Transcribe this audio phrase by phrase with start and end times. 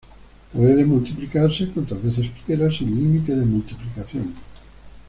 [0.51, 4.33] Puede multiplicarse cuantas veces quiera, sin límite de multiplicación.